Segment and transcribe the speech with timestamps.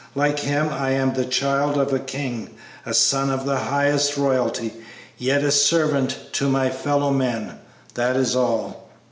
[0.15, 2.55] Like Him, I am the child of a King,
[2.87, 4.73] a son of the highest Royalty,
[5.19, 7.59] yet a servant to my fellow men;
[7.93, 8.89] that is all."